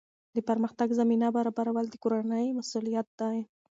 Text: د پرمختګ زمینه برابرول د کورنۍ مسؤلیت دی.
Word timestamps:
د 0.35 0.37
پرمختګ 0.49 0.87
زمینه 0.99 1.27
برابرول 1.37 1.85
د 1.89 1.95
کورنۍ 2.03 2.45
مسؤلیت 2.59 3.07
دی. 3.19 3.37